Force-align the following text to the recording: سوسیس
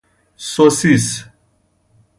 سوسیس 0.51 1.23